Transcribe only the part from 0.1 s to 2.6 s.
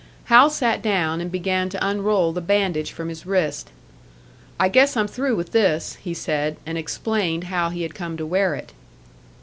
Hal sat down, and began to unroll the